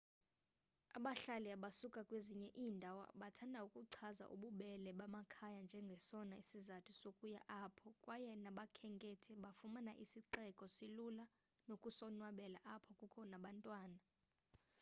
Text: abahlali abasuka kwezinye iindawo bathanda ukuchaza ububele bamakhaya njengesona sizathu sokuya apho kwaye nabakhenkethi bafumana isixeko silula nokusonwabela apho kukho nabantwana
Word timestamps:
abahlali 0.97 1.47
abasuka 1.57 1.99
kwezinye 2.07 2.49
iindawo 2.61 3.01
bathanda 3.21 3.59
ukuchaza 3.67 4.23
ububele 4.35 4.89
bamakhaya 4.99 5.59
njengesona 5.67 6.35
sizathu 6.47 6.91
sokuya 7.01 7.41
apho 7.63 7.89
kwaye 8.03 8.29
nabakhenkethi 8.43 9.31
bafumana 9.43 9.91
isixeko 10.03 10.63
silula 10.75 11.25
nokusonwabela 11.67 12.59
apho 12.75 12.91
kukho 12.99 13.19
nabantwana 13.31 13.99